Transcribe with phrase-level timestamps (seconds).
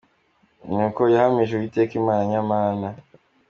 [0.63, 2.87] Uko niko yahamije Uwiteka Imana nyamana.